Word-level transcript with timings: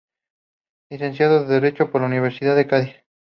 Licenciado 0.89 1.43
en 1.43 1.47
Derecho 1.47 1.91
por 1.91 2.01
la 2.01 2.07
Universidad 2.07 2.55
de 2.55 2.65
Cádiz. 2.65 2.95